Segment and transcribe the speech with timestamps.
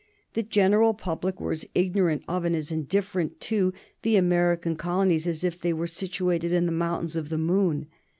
[0.33, 5.43] The general public were as ignorant of and as indifferent to the American colonies as
[5.43, 7.85] if they were situated in the mountains of the moon.